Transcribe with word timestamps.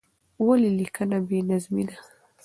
ولې 0.45 0.69
لیکنه 0.79 1.17
بې 1.27 1.39
نظمې 1.49 1.83
ده؟ 1.89 1.97